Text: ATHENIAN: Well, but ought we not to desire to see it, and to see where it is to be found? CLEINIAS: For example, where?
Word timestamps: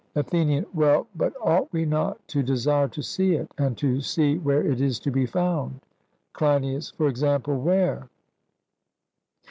ATHENIAN: 0.15 0.65
Well, 0.73 1.05
but 1.15 1.31
ought 1.39 1.71
we 1.71 1.85
not 1.85 2.27
to 2.29 2.41
desire 2.41 2.87
to 2.87 3.03
see 3.03 3.33
it, 3.35 3.51
and 3.59 3.77
to 3.77 4.01
see 4.01 4.39
where 4.39 4.63
it 4.65 4.81
is 4.81 4.97
to 5.01 5.11
be 5.11 5.27
found? 5.27 5.79
CLEINIAS: 6.33 6.89
For 6.97 7.07
example, 7.07 7.59
where? 7.59 8.09